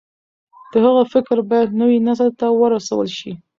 [0.71, 3.31] د هغه فکر بايد نوي نسل ته ورسول شي.